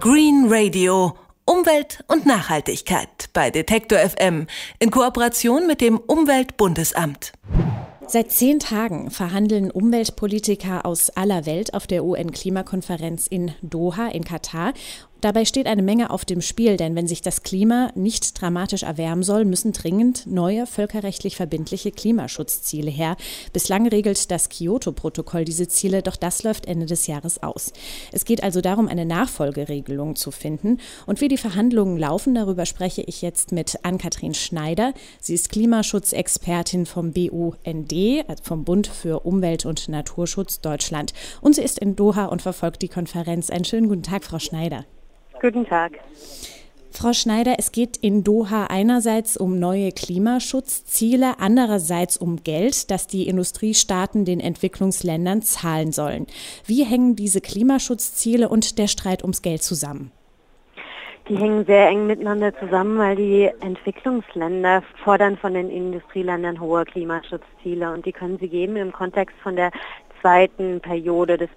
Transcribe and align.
Green 0.00 0.46
Radio. 0.48 1.16
Umwelt 1.44 2.04
und 2.06 2.24
Nachhaltigkeit 2.24 3.30
bei 3.32 3.50
Detektor 3.50 3.98
FM 3.98 4.46
in 4.78 4.92
Kooperation 4.92 5.66
mit 5.66 5.80
dem 5.80 5.98
Umweltbundesamt. 5.98 7.32
Seit 8.06 8.30
zehn 8.30 8.60
Tagen 8.60 9.10
verhandeln 9.10 9.70
Umweltpolitiker 9.72 10.86
aus 10.86 11.10
aller 11.10 11.46
Welt 11.46 11.74
auf 11.74 11.86
der 11.86 12.04
UN-Klimakonferenz 12.04 13.26
in 13.26 13.52
Doha 13.60 14.06
in 14.06 14.24
Katar 14.24 14.72
Dabei 15.20 15.44
steht 15.44 15.66
eine 15.66 15.82
Menge 15.82 16.10
auf 16.10 16.24
dem 16.24 16.40
Spiel, 16.40 16.76
denn 16.76 16.94
wenn 16.94 17.08
sich 17.08 17.22
das 17.22 17.42
Klima 17.42 17.90
nicht 17.96 18.40
dramatisch 18.40 18.84
erwärmen 18.84 19.24
soll, 19.24 19.44
müssen 19.44 19.72
dringend 19.72 20.28
neue 20.28 20.64
völkerrechtlich 20.64 21.34
verbindliche 21.34 21.90
Klimaschutzziele 21.90 22.88
her. 22.88 23.16
Bislang 23.52 23.88
regelt 23.88 24.30
das 24.30 24.48
Kyoto-Protokoll 24.48 25.44
diese 25.44 25.66
Ziele, 25.66 26.02
doch 26.02 26.14
das 26.14 26.44
läuft 26.44 26.66
Ende 26.66 26.86
des 26.86 27.08
Jahres 27.08 27.42
aus. 27.42 27.72
Es 28.12 28.24
geht 28.24 28.44
also 28.44 28.60
darum, 28.60 28.86
eine 28.86 29.04
Nachfolgeregelung 29.06 30.14
zu 30.14 30.30
finden. 30.30 30.78
Und 31.04 31.20
wie 31.20 31.26
die 31.26 31.36
Verhandlungen 31.36 31.98
laufen, 31.98 32.36
darüber 32.36 32.64
spreche 32.64 33.02
ich 33.02 33.20
jetzt 33.20 33.50
mit 33.50 33.80
Ann-Kathrin 33.82 34.34
Schneider. 34.34 34.94
Sie 35.20 35.34
ist 35.34 35.48
Klimaschutzexpertin 35.48 36.86
vom 36.86 37.12
BUND, 37.12 37.92
also 38.28 38.44
vom 38.44 38.62
Bund 38.62 38.86
für 38.86 39.26
Umwelt 39.26 39.66
und 39.66 39.88
Naturschutz 39.88 40.60
Deutschland. 40.60 41.12
Und 41.40 41.56
sie 41.56 41.62
ist 41.62 41.80
in 41.80 41.96
Doha 41.96 42.26
und 42.26 42.40
verfolgt 42.40 42.82
die 42.82 42.88
Konferenz. 42.88 43.50
Einen 43.50 43.64
schönen 43.64 43.88
guten 43.88 44.04
Tag, 44.04 44.22
Frau 44.22 44.38
Schneider. 44.38 44.84
Guten 45.40 45.66
Tag. 45.66 45.92
Frau 46.90 47.12
Schneider, 47.12 47.54
es 47.58 47.70
geht 47.70 47.96
in 47.96 48.24
Doha 48.24 48.66
einerseits 48.70 49.36
um 49.36 49.60
neue 49.60 49.92
Klimaschutzziele, 49.92 51.38
andererseits 51.38 52.16
um 52.16 52.42
Geld, 52.42 52.90
das 52.90 53.06
die 53.06 53.28
Industriestaaten 53.28 54.24
den 54.24 54.40
Entwicklungsländern 54.40 55.42
zahlen 55.42 55.92
sollen. 55.92 56.26
Wie 56.66 56.84
hängen 56.84 57.14
diese 57.14 57.40
Klimaschutzziele 57.40 58.48
und 58.48 58.78
der 58.78 58.88
Streit 58.88 59.22
ums 59.22 59.42
Geld 59.42 59.62
zusammen? 59.62 60.10
Die 61.28 61.36
hängen 61.36 61.66
sehr 61.66 61.88
eng 61.88 62.06
miteinander 62.06 62.58
zusammen, 62.58 62.98
weil 62.98 63.14
die 63.14 63.50
Entwicklungsländer 63.60 64.82
fordern 65.04 65.36
von 65.36 65.52
den 65.52 65.68
Industrieländern 65.68 66.58
hohe 66.58 66.84
Klimaschutzziele 66.84 67.92
und 67.92 68.06
die 68.06 68.12
können 68.12 68.38
sie 68.38 68.48
geben 68.48 68.76
im 68.76 68.92
Kontext 68.92 69.36
von 69.42 69.54
der 69.54 69.70
zweiten 70.20 70.80
Periode 70.80 71.36
des 71.36 71.50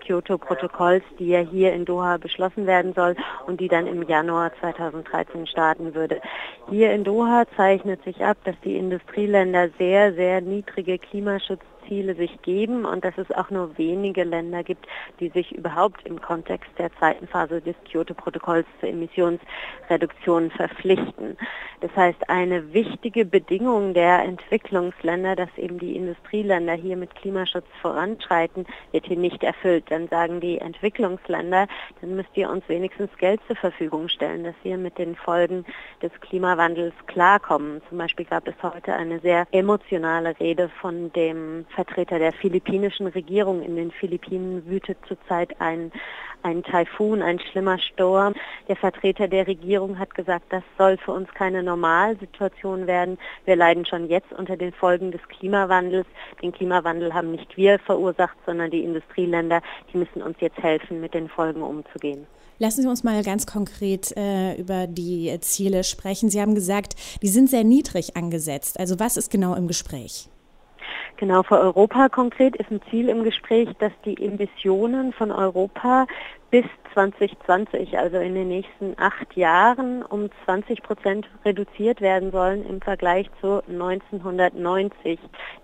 Kyoto-Protokolls, 0.00 1.04
die 1.18 1.28
ja 1.28 1.40
hier 1.40 1.72
in 1.72 1.84
Doha 1.84 2.16
beschlossen 2.16 2.66
werden 2.66 2.92
soll 2.94 3.16
und 3.46 3.60
die 3.60 3.68
dann 3.68 3.86
im 3.86 4.02
Januar 4.02 4.52
2013 4.60 5.46
starten 5.46 5.94
würde. 5.94 6.20
Hier 6.70 6.92
in 6.92 7.04
Doha 7.04 7.44
zeichnet 7.56 8.02
sich 8.04 8.24
ab, 8.24 8.36
dass 8.44 8.56
die 8.64 8.76
Industrieländer 8.76 9.68
sehr, 9.78 10.14
sehr 10.14 10.40
niedrige 10.40 10.98
Klimaschutz 10.98 11.62
Ziele 11.88 12.14
sich 12.14 12.40
geben 12.42 12.84
und 12.84 13.04
dass 13.04 13.16
es 13.18 13.30
auch 13.30 13.50
nur 13.50 13.76
wenige 13.78 14.24
Länder 14.24 14.62
gibt, 14.62 14.86
die 15.20 15.28
sich 15.28 15.52
überhaupt 15.52 16.06
im 16.06 16.20
Kontext 16.20 16.70
der 16.78 16.92
zweiten 16.98 17.26
Phase 17.26 17.60
des 17.60 17.76
Kyoto-Protokolls 17.90 18.66
zur 18.80 18.88
Emissionsreduktion 18.88 20.50
verpflichten. 20.50 21.36
Das 21.80 21.94
heißt, 21.96 22.30
eine 22.30 22.72
wichtige 22.72 23.24
Bedingung 23.26 23.92
der 23.92 24.22
Entwicklungsländer, 24.24 25.36
dass 25.36 25.50
eben 25.58 25.78
die 25.78 25.96
Industrieländer 25.96 26.72
hier 26.72 26.96
mit 26.96 27.14
Klimaschutz 27.14 27.66
voranschreiten, 27.82 28.64
wird 28.92 29.06
hier 29.06 29.18
nicht 29.18 29.42
erfüllt. 29.42 29.84
Dann 29.90 30.08
sagen 30.08 30.40
die 30.40 30.58
Entwicklungsländer, 30.58 31.66
dann 32.00 32.16
müsst 32.16 32.30
ihr 32.36 32.48
uns 32.48 32.66
wenigstens 32.68 33.10
Geld 33.18 33.40
zur 33.46 33.56
Verfügung 33.56 34.08
stellen, 34.08 34.44
dass 34.44 34.54
wir 34.62 34.78
mit 34.78 34.96
den 34.96 35.14
Folgen 35.14 35.66
des 36.00 36.10
Klimawandels 36.20 36.94
klarkommen. 37.06 37.82
Zum 37.88 37.98
Beispiel 37.98 38.24
gab 38.24 38.48
es 38.48 38.54
heute 38.62 38.94
eine 38.94 39.20
sehr 39.20 39.46
emotionale 39.52 40.38
Rede 40.40 40.70
von 40.80 41.12
dem 41.12 41.66
Vertreter 41.74 42.18
der 42.18 42.32
philippinischen 42.32 43.06
Regierung. 43.08 43.62
In 43.62 43.76
den 43.76 43.90
Philippinen 43.90 44.66
wütet 44.66 44.98
zurzeit 45.06 45.60
ein, 45.60 45.92
ein 46.42 46.62
Taifun, 46.62 47.22
ein 47.22 47.38
schlimmer 47.38 47.78
Sturm. 47.78 48.34
Der 48.68 48.76
Vertreter 48.76 49.28
der 49.28 49.46
Regierung 49.46 49.98
hat 49.98 50.14
gesagt, 50.14 50.46
das 50.50 50.62
soll 50.78 50.96
für 50.96 51.12
uns 51.12 51.28
keine 51.34 51.62
Normalsituation 51.62 52.86
werden. 52.86 53.18
Wir 53.44 53.56
leiden 53.56 53.84
schon 53.86 54.08
jetzt 54.08 54.32
unter 54.32 54.56
den 54.56 54.72
Folgen 54.72 55.10
des 55.10 55.22
Klimawandels. 55.28 56.06
Den 56.42 56.52
Klimawandel 56.52 57.12
haben 57.12 57.32
nicht 57.32 57.56
wir 57.56 57.78
verursacht, 57.78 58.36
sondern 58.46 58.70
die 58.70 58.84
Industrieländer. 58.84 59.60
Die 59.92 59.98
müssen 59.98 60.22
uns 60.22 60.36
jetzt 60.40 60.62
helfen, 60.62 61.00
mit 61.00 61.14
den 61.14 61.28
Folgen 61.28 61.62
umzugehen. 61.62 62.26
Lassen 62.58 62.82
Sie 62.82 62.88
uns 62.88 63.02
mal 63.02 63.22
ganz 63.24 63.46
konkret 63.46 64.16
äh, 64.16 64.54
über 64.54 64.86
die 64.86 65.36
Ziele 65.40 65.82
sprechen. 65.82 66.30
Sie 66.30 66.40
haben 66.40 66.54
gesagt, 66.54 66.94
die 67.20 67.28
sind 67.28 67.50
sehr 67.50 67.64
niedrig 67.64 68.16
angesetzt. 68.16 68.78
Also 68.78 69.00
was 69.00 69.16
ist 69.16 69.30
genau 69.30 69.54
im 69.54 69.66
Gespräch? 69.66 70.28
Genau, 71.16 71.42
für 71.44 71.58
Europa 71.58 72.08
konkret 72.08 72.56
ist 72.56 72.70
ein 72.70 72.80
Ziel 72.90 73.08
im 73.08 73.22
Gespräch, 73.22 73.68
dass 73.78 73.92
die 74.04 74.20
Emissionen 74.20 75.12
von 75.12 75.30
Europa 75.30 76.06
bis 76.50 76.64
2020, 76.94 77.98
also 77.98 78.18
in 78.18 78.34
den 78.34 78.48
nächsten 78.48 78.94
acht 78.96 79.36
Jahren, 79.36 80.02
um 80.02 80.30
20 80.44 80.82
Prozent 80.82 81.28
reduziert 81.44 82.00
werden 82.00 82.30
sollen 82.30 82.64
im 82.66 82.80
Vergleich 82.80 83.28
zu 83.40 83.62
1990. 83.68 85.18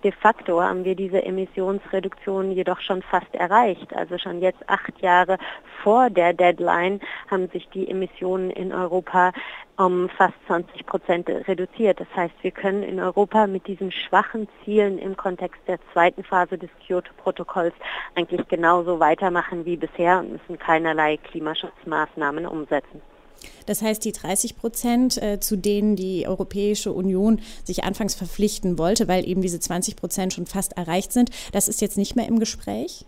De 0.05 0.13
facto 0.13 0.61
haben 0.61 0.85
wir 0.85 0.95
diese 0.95 1.23
Emissionsreduktion 1.23 2.51
jedoch 2.51 2.81
schon 2.81 3.03
fast 3.03 3.33
erreicht. 3.35 3.95
Also 3.95 4.19
schon 4.19 4.41
jetzt 4.41 4.69
acht 4.69 5.01
Jahre 5.01 5.39
vor 5.83 6.11
der 6.11 6.35
Deadline 6.35 7.01
haben 7.31 7.49
sich 7.49 7.69
die 7.71 7.89
Emissionen 7.89 8.51
in 8.51 8.73
Europa 8.73 9.33
um 9.77 10.11
fast 10.11 10.35
20 10.47 10.85
Prozent 10.85 11.29
reduziert. 11.49 12.01
Das 12.01 12.09
heißt, 12.15 12.35
wir 12.43 12.51
können 12.51 12.83
in 12.83 13.01
Europa 13.01 13.47
mit 13.47 13.67
diesen 13.67 13.91
schwachen 13.91 14.47
Zielen 14.63 14.99
im 14.99 15.17
Kontext 15.17 15.59
der 15.67 15.79
zweiten 15.95 16.23
Phase 16.23 16.59
des 16.59 16.69
Kyoto-Protokolls 16.87 17.73
eigentlich 18.15 18.47
genauso 18.49 19.01
weitermachen 19.01 19.65
wie 19.65 19.79
bisher 19.79 20.19
und 20.19 20.33
müssen 20.33 20.59
keine 20.59 20.81
keinerlei 20.81 21.19
Klimaschutzmaßnahmen 21.21 22.47
umsetzen. 22.47 23.01
Das 23.67 23.83
heißt, 23.83 24.05
die 24.05 24.13
30 24.13 24.57
Prozent, 24.57 25.23
äh, 25.23 25.41
zu 25.41 25.57
denen 25.57 25.97
die 25.97 26.27
Europäische 26.27 26.93
Union 26.93 27.41
sich 27.65 27.85
anfangs 27.85 28.15
verpflichten 28.15 28.79
wollte, 28.79 29.09
weil 29.09 29.27
eben 29.27 29.43
diese 29.43 29.61
20 29.61 29.97
Prozent 29.97 30.33
schon 30.33 30.47
fast 30.47 30.77
erreicht 30.77 31.13
sind, 31.13 31.31
das 31.53 31.69
ist 31.69 31.81
jetzt 31.81 31.97
nicht 31.97 32.17
mehr 32.17 32.27
im 32.27 32.39
Gespräch? 32.39 33.07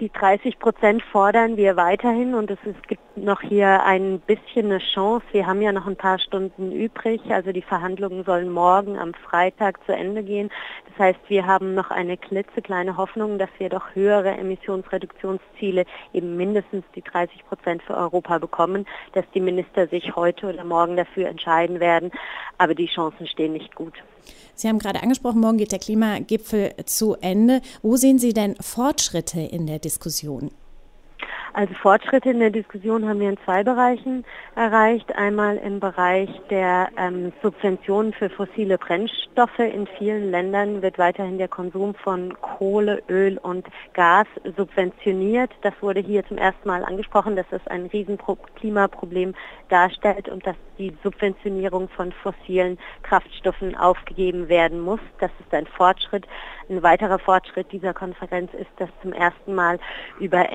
Die 0.00 0.10
30 0.10 0.58
Prozent 0.58 1.02
fordern 1.12 1.58
wir 1.58 1.76
weiterhin 1.76 2.34
und 2.34 2.50
es, 2.50 2.58
es, 2.64 2.88
gibt 2.88 3.02
noch 3.24 3.40
hier 3.42 3.82
ein 3.84 4.20
bisschen 4.20 4.66
eine 4.66 4.78
Chance. 4.78 5.24
Wir 5.32 5.46
haben 5.46 5.62
ja 5.62 5.72
noch 5.72 5.86
ein 5.86 5.96
paar 5.96 6.18
Stunden 6.18 6.72
übrig. 6.72 7.20
Also 7.30 7.52
die 7.52 7.62
Verhandlungen 7.62 8.24
sollen 8.24 8.50
morgen 8.50 8.98
am 8.98 9.14
Freitag 9.14 9.84
zu 9.86 9.92
Ende 9.92 10.22
gehen. 10.22 10.50
Das 10.88 10.98
heißt, 10.98 11.20
wir 11.28 11.46
haben 11.46 11.74
noch 11.74 11.90
eine 11.90 12.16
klitzekleine 12.16 12.96
Hoffnung, 12.96 13.38
dass 13.38 13.50
wir 13.58 13.68
doch 13.68 13.94
höhere 13.94 14.36
Emissionsreduktionsziele, 14.36 15.84
eben 16.12 16.36
mindestens 16.36 16.84
die 16.94 17.02
30 17.02 17.44
Prozent 17.46 17.82
für 17.82 17.96
Europa 17.96 18.38
bekommen, 18.38 18.86
dass 19.12 19.24
die 19.34 19.40
Minister 19.40 19.86
sich 19.88 20.16
heute 20.16 20.48
oder 20.48 20.64
morgen 20.64 20.96
dafür 20.96 21.28
entscheiden 21.28 21.80
werden. 21.80 22.10
Aber 22.58 22.74
die 22.74 22.86
Chancen 22.86 23.26
stehen 23.26 23.52
nicht 23.52 23.74
gut. 23.74 23.94
Sie 24.54 24.68
haben 24.68 24.78
gerade 24.78 25.02
angesprochen, 25.02 25.40
morgen 25.40 25.58
geht 25.58 25.72
der 25.72 25.78
Klimagipfel 25.78 26.74
zu 26.84 27.16
Ende. 27.20 27.62
Wo 27.82 27.96
sehen 27.96 28.18
Sie 28.18 28.34
denn 28.34 28.56
Fortschritte 28.56 29.40
in 29.40 29.66
der 29.66 29.78
Diskussion? 29.78 30.50
Also 31.52 31.74
Fortschritte 31.74 32.30
in 32.30 32.38
der 32.38 32.50
Diskussion 32.50 33.08
haben 33.08 33.18
wir 33.18 33.28
in 33.28 33.38
zwei 33.44 33.64
Bereichen 33.64 34.24
erreicht. 34.54 35.12
Einmal 35.16 35.56
im 35.56 35.80
Bereich 35.80 36.30
der 36.48 36.88
ähm, 36.96 37.32
Subventionen 37.42 38.12
für 38.12 38.30
fossile 38.30 38.78
Brennstoffe. 38.78 39.58
In 39.58 39.88
vielen 39.98 40.30
Ländern 40.30 40.80
wird 40.80 40.98
weiterhin 40.98 41.38
der 41.38 41.48
Konsum 41.48 41.94
von 41.94 42.40
Kohle, 42.40 43.02
Öl 43.08 43.38
und 43.38 43.66
Gas 43.94 44.28
subventioniert. 44.56 45.50
Das 45.62 45.74
wurde 45.80 46.00
hier 46.00 46.24
zum 46.26 46.38
ersten 46.38 46.68
Mal 46.68 46.84
angesprochen, 46.84 47.34
dass 47.34 47.46
das 47.50 47.66
ein 47.66 47.86
riesen 47.86 48.16
Klimaproblem 48.54 49.34
darstellt 49.68 50.28
und 50.28 50.46
dass 50.46 50.56
die 50.78 50.96
Subventionierung 51.02 51.88
von 51.88 52.12
fossilen 52.12 52.78
Kraftstoffen 53.02 53.76
aufgegeben 53.76 54.48
werden 54.48 54.80
muss. 54.80 55.00
Das 55.18 55.30
ist 55.40 55.52
ein 55.52 55.66
Fortschritt. 55.66 56.26
Ein 56.68 56.82
weiterer 56.82 57.18
Fortschritt 57.18 57.70
dieser 57.72 57.92
Konferenz 57.92 58.52
ist, 58.54 58.70
dass 58.76 58.88
zum 59.02 59.12
ersten 59.12 59.54
Mal 59.54 59.78
über 60.20 60.48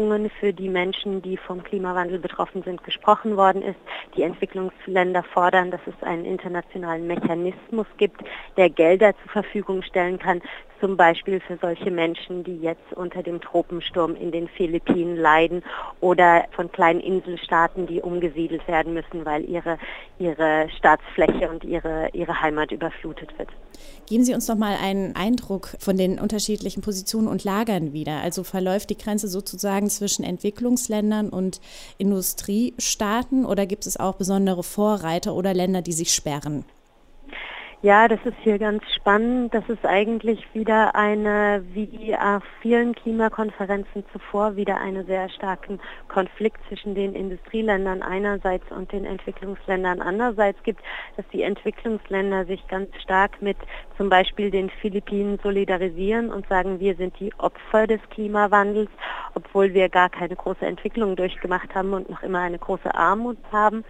Entschädigungen 0.00 0.30
für 0.40 0.52
die 0.52 0.68
Menschen, 0.68 1.22
die 1.22 1.36
vom 1.36 1.62
Klimawandel 1.62 2.18
betroffen 2.18 2.62
sind, 2.62 2.82
gesprochen 2.84 3.36
worden 3.36 3.62
ist. 3.62 3.78
Die 4.16 4.22
Entwicklungsländer 4.22 5.22
fordern, 5.22 5.70
dass 5.70 5.80
es 5.86 6.02
einen 6.02 6.24
internationalen 6.24 7.06
Mechanismus 7.06 7.86
gibt, 7.98 8.22
der 8.56 8.70
Gelder 8.70 9.12
zur 9.22 9.32
Verfügung 9.32 9.82
stellen 9.82 10.18
kann 10.18 10.40
zum 10.80 10.96
Beispiel 10.96 11.40
für 11.40 11.58
solche 11.60 11.90
Menschen, 11.90 12.42
die 12.42 12.56
jetzt 12.56 12.92
unter 12.94 13.22
dem 13.22 13.40
Tropensturm 13.40 14.16
in 14.16 14.32
den 14.32 14.48
Philippinen 14.48 15.16
leiden 15.16 15.62
oder 16.00 16.46
von 16.56 16.72
kleinen 16.72 17.00
Inselstaaten, 17.00 17.86
die 17.86 18.00
umgesiedelt 18.00 18.66
werden 18.66 18.94
müssen, 18.94 19.24
weil 19.24 19.44
ihre, 19.48 19.78
ihre 20.18 20.68
Staatsfläche 20.76 21.50
und 21.50 21.64
ihre, 21.64 22.08
ihre 22.12 22.40
Heimat 22.40 22.72
überflutet 22.72 23.38
wird. 23.38 23.48
Geben 24.06 24.24
Sie 24.24 24.34
uns 24.34 24.46
doch 24.46 24.56
mal 24.56 24.76
einen 24.82 25.14
Eindruck 25.14 25.68
von 25.78 25.96
den 25.96 26.18
unterschiedlichen 26.18 26.82
Positionen 26.82 27.28
und 27.28 27.44
Lagern 27.44 27.92
wieder. 27.92 28.20
Also 28.22 28.42
verläuft 28.42 28.90
die 28.90 28.98
Grenze 28.98 29.28
sozusagen 29.28 29.88
zwischen 29.90 30.24
Entwicklungsländern 30.24 31.28
und 31.28 31.60
Industriestaaten 31.98 33.44
oder 33.44 33.66
gibt 33.66 33.86
es 33.86 33.98
auch 33.98 34.14
besondere 34.14 34.62
Vorreiter 34.62 35.34
oder 35.34 35.52
Länder, 35.52 35.82
die 35.82 35.92
sich 35.92 36.14
sperren? 36.14 36.64
Ja, 37.82 38.08
das 38.08 38.20
ist 38.26 38.36
hier 38.42 38.58
ganz 38.58 38.82
spannend. 38.94 39.54
Das 39.54 39.66
ist 39.70 39.86
eigentlich 39.86 40.46
wieder 40.52 40.94
eine, 40.94 41.64
wie 41.72 42.14
auf 42.14 42.42
vielen 42.60 42.94
Klimakonferenzen 42.94 44.04
zuvor, 44.12 44.54
wieder 44.54 44.78
einen 44.78 45.06
sehr 45.06 45.30
starken 45.30 45.80
Konflikt 46.08 46.60
zwischen 46.68 46.94
den 46.94 47.14
Industrieländern 47.14 48.02
einerseits 48.02 48.70
und 48.70 48.92
den 48.92 49.06
Entwicklungsländern 49.06 50.02
andererseits 50.02 50.62
gibt, 50.62 50.82
dass 51.16 51.24
die 51.32 51.40
Entwicklungsländer 51.40 52.44
sich 52.44 52.68
ganz 52.68 52.94
stark 53.00 53.40
mit 53.40 53.56
zum 53.96 54.10
Beispiel 54.10 54.50
den 54.50 54.68
Philippinen 54.68 55.38
solidarisieren 55.42 56.28
und 56.28 56.46
sagen, 56.48 56.80
wir 56.80 56.96
sind 56.96 57.18
die 57.18 57.32
Opfer 57.38 57.86
des 57.86 58.00
Klimawandels, 58.10 58.90
obwohl 59.34 59.72
wir 59.72 59.88
gar 59.88 60.10
keine 60.10 60.36
große 60.36 60.66
Entwicklung 60.66 61.16
durchgemacht 61.16 61.74
haben 61.74 61.94
und 61.94 62.10
noch 62.10 62.22
immer 62.22 62.40
eine 62.40 62.58
große 62.58 62.94
Armut 62.94 63.38
haben. 63.50 63.86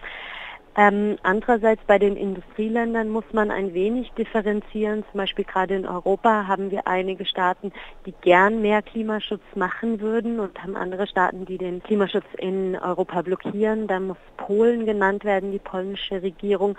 Ähm, 0.77 1.19
andererseits 1.25 1.83
bei 1.87 1.99
den 1.99 2.17
Industrieländern 2.17 3.09
muss 3.09 3.25
man 3.33 3.51
ein 3.51 3.75
wenig 3.75 4.13
differenzieren. 4.13 5.05
Zum 5.11 5.19
Beispiel 5.19 5.45
gerade 5.45 5.75
in 5.75 5.87
Europa 5.87 6.47
haben 6.47 6.71
wir 6.71 6.87
einige 6.87 7.25
Staaten, 7.25 7.73
die 8.07 8.15
gern 8.21 8.63
mehr 8.63 8.81
Klimaschutz 8.81 9.43
machen 9.57 10.01
würden 10.01 10.39
und 10.39 10.63
haben 10.63 10.77
andere 10.77 11.09
Staaten, 11.09 11.45
die 11.45 11.59
den 11.59 11.83
Klimaschutz 11.83 12.27
in 12.39 12.77
Europa 12.77 13.23
blockieren. 13.23 13.89
Da 13.89 13.99
muss 13.99 14.17
Polen 14.37 14.87
genannt 14.87 15.25
werden. 15.25 15.51
Die 15.51 15.59
polnische 15.59 16.23
Regierung 16.23 16.79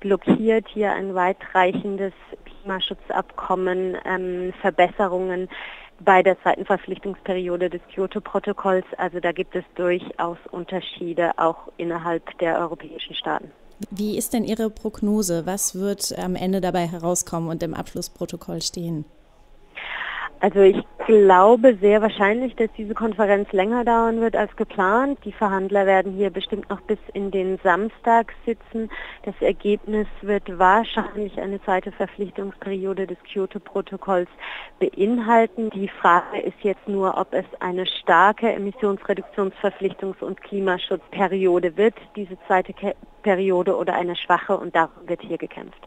blockiert 0.00 0.66
hier 0.68 0.92
ein 0.92 1.14
weitreichendes 1.14 2.12
Klimaschutzabkommen, 2.44 3.96
ähm, 4.06 4.52
Verbesserungen 4.60 5.48
bei 6.00 6.22
der 6.22 6.40
zweiten 6.42 6.64
Verpflichtungsperiode 6.64 7.70
des 7.70 7.80
Kyoto-Protokolls. 7.94 8.86
Also 8.98 9.20
da 9.20 9.32
gibt 9.32 9.54
es 9.54 9.64
durchaus 9.74 10.38
Unterschiede 10.50 11.32
auch 11.38 11.68
innerhalb 11.76 12.38
der 12.38 12.58
europäischen 12.58 13.14
Staaten. 13.14 13.50
Wie 13.90 14.16
ist 14.16 14.32
denn 14.32 14.44
Ihre 14.44 14.70
Prognose? 14.70 15.44
Was 15.44 15.74
wird 15.74 16.14
am 16.18 16.34
Ende 16.34 16.60
dabei 16.60 16.86
herauskommen 16.86 17.48
und 17.48 17.62
im 17.62 17.74
Abschlussprotokoll 17.74 18.62
stehen? 18.62 19.04
Also 20.40 20.60
ich 20.60 20.76
glaube 21.06 21.76
sehr 21.80 22.02
wahrscheinlich, 22.02 22.56
dass 22.56 22.68
diese 22.76 22.92
Konferenz 22.92 23.52
länger 23.52 23.84
dauern 23.84 24.20
wird 24.20 24.34
als 24.34 24.54
geplant. 24.56 25.18
Die 25.24 25.32
Verhandler 25.32 25.86
werden 25.86 26.12
hier 26.12 26.30
bestimmt 26.30 26.68
noch 26.68 26.80
bis 26.80 26.98
in 27.14 27.30
den 27.30 27.58
Samstag 27.62 28.34
sitzen. 28.44 28.90
Das 29.22 29.34
Ergebnis 29.40 30.08
wird 30.22 30.58
wahrscheinlich 30.58 31.40
eine 31.40 31.62
zweite 31.62 31.92
Verpflichtungsperiode 31.92 33.06
des 33.06 33.18
Kyoto-Protokolls 33.32 34.28
beinhalten. 34.80 35.70
Die 35.70 35.88
Frage 35.88 36.40
ist 36.40 36.58
jetzt 36.62 36.88
nur, 36.88 37.16
ob 37.16 37.32
es 37.32 37.46
eine 37.60 37.86
starke 37.86 38.52
Emissionsreduktionsverpflichtungs- 38.52 40.22
und 40.22 40.42
Klimaschutzperiode 40.42 41.76
wird, 41.76 41.94
diese 42.16 42.36
zweite 42.48 42.74
Periode 43.22 43.76
oder 43.76 43.94
eine 43.94 44.16
schwache 44.16 44.56
und 44.56 44.74
darum 44.74 45.08
wird 45.08 45.22
hier 45.22 45.38
gekämpft. 45.38 45.86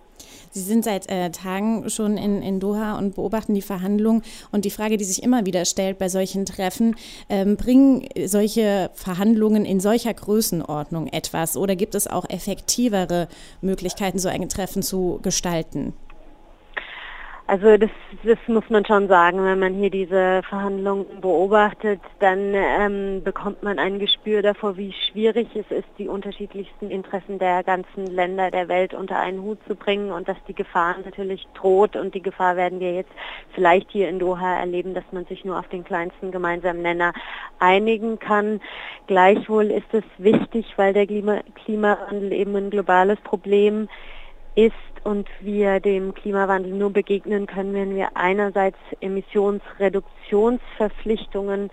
Sie 0.52 0.62
sind 0.62 0.84
seit 0.84 1.10
äh, 1.10 1.30
Tagen 1.30 1.90
schon 1.90 2.18
in, 2.18 2.42
in 2.42 2.60
Doha 2.60 2.98
und 2.98 3.16
beobachten 3.16 3.54
die 3.54 3.62
Verhandlungen. 3.62 4.24
Und 4.52 4.66
die 4.66 4.72
Frage, 4.72 4.98
die 4.98 5.04
sich 5.04 5.24
immer 5.24 5.46
wieder 5.46 5.66
stellt 5.66 6.00
bei 6.00 6.10
solchen 6.10 6.46
Treffen, 6.46 6.96
ähm, 7.30 7.56
bringen 7.56 8.08
solche 8.26 8.90
Verhandlungen 8.94 9.66
in 9.66 9.80
solcher 9.80 10.14
Größenordnung 10.14 11.08
etwas 11.08 11.56
oder 11.56 11.76
gibt 11.76 11.96
es 11.96 12.08
auch 12.08 12.30
effektivere 12.30 13.28
Möglichkeiten, 13.62 14.20
so 14.20 14.30
ein 14.30 14.48
Treffen 14.50 14.82
zu 14.82 15.20
gestalten? 15.22 15.94
Also 17.50 17.78
das, 17.78 17.90
das 18.24 18.38
muss 18.46 18.70
man 18.70 18.86
schon 18.86 19.08
sagen, 19.08 19.44
wenn 19.44 19.58
man 19.58 19.74
hier 19.74 19.90
diese 19.90 20.44
Verhandlungen 20.48 21.20
beobachtet, 21.20 22.00
dann 22.20 22.54
ähm, 22.54 23.24
bekommt 23.24 23.64
man 23.64 23.80
ein 23.80 23.98
Gespür 23.98 24.44
davor, 24.44 24.78
wie 24.78 24.94
schwierig 24.94 25.48
es 25.56 25.66
ist, 25.76 25.88
die 25.98 26.08
unterschiedlichsten 26.08 26.92
Interessen 26.92 27.40
der 27.40 27.64
ganzen 27.64 28.06
Länder 28.06 28.52
der 28.52 28.68
Welt 28.68 28.94
unter 28.94 29.18
einen 29.18 29.42
Hut 29.42 29.58
zu 29.68 29.74
bringen 29.74 30.12
und 30.12 30.28
dass 30.28 30.38
die 30.48 30.54
Gefahr 30.54 30.98
natürlich 31.04 31.48
droht 31.56 31.96
und 31.96 32.14
die 32.14 32.22
Gefahr 32.22 32.56
werden 32.56 32.80
wir 32.80 32.94
jetzt 32.94 33.12
vielleicht 33.56 33.90
hier 33.90 34.10
in 34.10 34.20
Doha 34.20 34.60
erleben, 34.60 34.94
dass 34.94 35.06
man 35.12 35.26
sich 35.26 35.44
nur 35.44 35.58
auf 35.58 35.68
den 35.70 35.84
kleinsten 35.84 36.32
gemeinsamen 36.32 36.84
Nenner 36.84 37.14
einigen 37.58 38.20
kann. 38.20 38.62
Gleichwohl 39.08 39.72
ist 39.72 39.92
es 39.92 40.04
wichtig, 40.20 40.68
weil 40.76 40.94
der 40.94 41.08
Klima 41.08 41.40
Klimawandel 41.66 42.32
eben 42.32 42.56
ein 42.56 42.70
globales 42.70 43.20
Problem 43.22 43.90
ist 44.56 44.74
und 45.04 45.28
wir 45.40 45.80
dem 45.80 46.14
Klimawandel 46.14 46.74
nur 46.74 46.92
begegnen 46.92 47.48
können, 47.48 47.74
wenn 47.74 47.96
wir 47.96 48.10
einerseits 48.16 48.78
Emissionsreduktionsverpflichtungen 49.00 51.72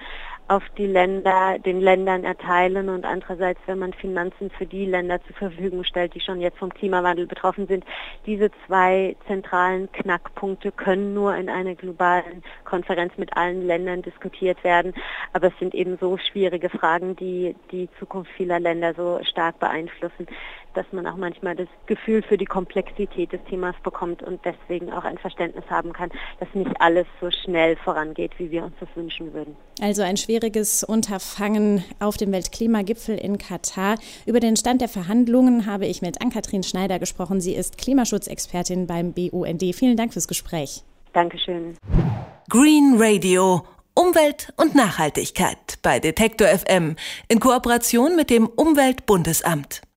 auf 0.48 0.62
die 0.78 0.86
Länder, 0.86 1.58
den 1.58 1.80
Ländern 1.80 2.22
erteilen 2.22 2.88
und 2.88 3.04
andererseits, 3.04 3.58
wenn 3.66 3.80
man 3.80 3.92
Finanzen 3.92 4.50
für 4.50 4.66
die 4.66 4.84
Länder 4.84 5.20
zur 5.24 5.34
Verfügung 5.34 5.82
stellt, 5.82 6.14
die 6.14 6.20
schon 6.20 6.40
jetzt 6.40 6.58
vom 6.58 6.72
Klimawandel 6.72 7.26
betroffen 7.26 7.66
sind. 7.66 7.84
Diese 8.26 8.50
zwei 8.66 9.16
zentralen 9.26 9.90
Knackpunkte 9.90 10.70
können 10.70 11.14
nur 11.14 11.34
in 11.34 11.48
einer 11.48 11.74
globalen 11.74 12.44
Konferenz 12.64 13.12
mit 13.16 13.36
allen 13.36 13.66
Ländern 13.66 14.02
diskutiert 14.02 14.62
werden. 14.62 14.94
Aber 15.32 15.48
es 15.48 15.58
sind 15.58 15.74
eben 15.74 15.98
so 15.98 16.16
schwierige 16.16 16.70
Fragen, 16.70 17.16
die 17.16 17.56
die 17.72 17.88
Zukunft 17.98 18.30
vieler 18.36 18.60
Länder 18.60 18.94
so 18.94 19.18
stark 19.24 19.58
beeinflussen, 19.58 20.28
dass 20.76 20.86
man 20.92 21.06
auch 21.06 21.16
manchmal 21.16 21.56
das 21.56 21.68
Gefühl 21.86 22.22
für 22.22 22.36
die 22.36 22.44
Komplexität 22.44 23.32
des 23.32 23.40
Themas 23.48 23.74
bekommt 23.82 24.22
und 24.22 24.40
deswegen 24.44 24.92
auch 24.92 25.04
ein 25.04 25.18
Verständnis 25.18 25.64
haben 25.70 25.92
kann, 25.92 26.10
dass 26.40 26.48
nicht 26.54 26.70
alles 26.80 27.06
so 27.20 27.30
schnell 27.30 27.76
vorangeht, 27.76 28.32
wie 28.38 28.50
wir 28.50 28.64
uns 28.64 28.74
das 28.80 28.88
wünschen 28.94 29.32
würden. 29.32 29.56
Also 29.80 30.02
ein 30.02 30.16
schwieriges 30.16 30.84
Unterfangen 30.84 31.84
auf 32.00 32.16
dem 32.16 32.32
Weltklimagipfel 32.32 33.18
in 33.18 33.38
Katar. 33.38 33.96
Über 34.26 34.40
den 34.40 34.56
Stand 34.56 34.80
der 34.80 34.88
Verhandlungen 34.88 35.66
habe 35.66 35.86
ich 35.86 36.02
mit 36.02 36.20
Ann-Kathrin 36.20 36.62
Schneider 36.62 36.98
gesprochen. 36.98 37.40
Sie 37.40 37.54
ist 37.54 37.78
Klimaschutzexpertin 37.78 38.86
beim 38.86 39.12
BUND. 39.12 39.62
Vielen 39.74 39.96
Dank 39.96 40.12
fürs 40.12 40.28
Gespräch. 40.28 40.82
Dankeschön. 41.12 41.76
Green 42.48 42.96
Radio. 42.98 43.62
Umwelt 43.98 44.52
und 44.58 44.74
Nachhaltigkeit 44.74 45.78
bei 45.80 46.00
Detektor 46.00 46.48
FM 46.48 46.96
in 47.28 47.40
Kooperation 47.40 48.14
mit 48.14 48.28
dem 48.28 48.46
Umweltbundesamt. 48.46 49.80